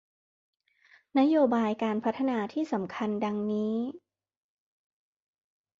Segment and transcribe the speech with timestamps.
[1.19, 3.73] นโยบายการพัฒนาที่สำคัญดังนี้